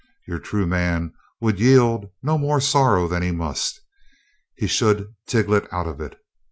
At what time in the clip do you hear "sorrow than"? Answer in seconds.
2.65-3.21